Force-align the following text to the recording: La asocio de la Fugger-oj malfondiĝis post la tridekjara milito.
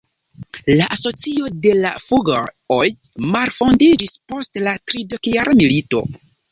La 0.79 0.87
asocio 0.95 1.51
de 1.65 1.75
la 1.83 1.91
Fugger-oj 2.07 2.89
malfondiĝis 3.37 4.19
post 4.33 4.65
la 4.69 4.79
tridekjara 4.93 5.61
milito. 5.65 6.09